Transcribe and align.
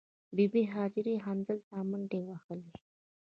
بې 0.35 0.45
بي 0.53 0.63
هاجرې 0.73 1.15
همدلته 1.25 1.75
منډې 1.89 2.19
وهلې. 2.27 2.73